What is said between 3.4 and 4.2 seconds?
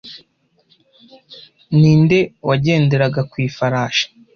ifarashi